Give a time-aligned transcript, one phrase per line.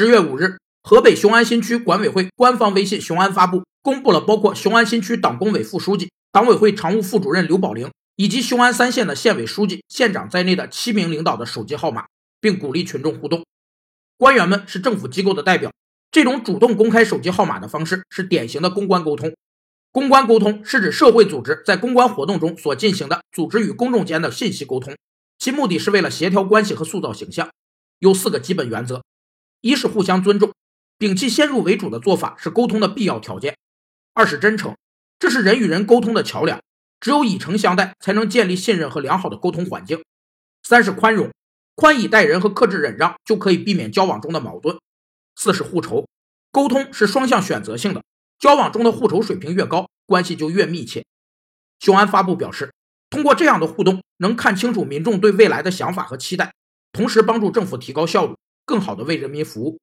[0.00, 12.06] 十月五日，河北雄安新区管委会官方微信“雄安发布”公布了包括雄安新区党工委副书记、党委会常务副主任刘宝玲以及雄安三县的县委书记、县长在内的七名领导的手机号码，
[12.40, 13.44] 并鼓励群众互动。
[14.16, 15.70] 官员们是政府机构的代表，
[16.10, 19.30] 这种主动公开手机号码的方式是典型的公关沟通。
[19.92, 24.96] 公关沟通是指社会组织在公关活动中所进行的组织与公众间的信息沟通，
[25.38, 27.50] 其目的是为了协调关系和塑造形象，
[27.98, 29.02] 有四个基本原则。
[29.60, 30.52] 一是互相尊重，
[30.98, 33.54] 摒弃先入为主的做法是沟通的必要条件；
[34.14, 34.76] 二是真诚，
[35.18, 36.60] 这是人与人沟通的桥梁，
[36.98, 39.98] 只有以诚相待，才能建立信任和良好的沟通环境；
[40.62, 41.30] 三是宽容，
[41.74, 44.78] 宽以待人和克制忍让就可以避免交往中的矛盾；
[45.36, 46.08] 四是互酬，
[46.50, 48.02] 沟通是双向选择性的，
[48.38, 51.04] 交往中的互酬水平越高，关系就越密切。
[51.78, 52.72] 雄安发布表示，
[53.10, 56.54] 通过这样的互动，能看清楚民众对未来的想法和期待，
[56.92, 58.34] 同时帮助政府提高效率。
[58.70, 59.80] 更好的为人民服务。